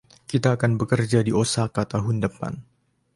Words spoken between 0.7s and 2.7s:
bekerja di Osaka tahun depan.